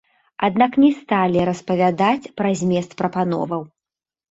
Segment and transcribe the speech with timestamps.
[0.45, 3.61] Аднак не сталі распавядаць пра змест прапановаў.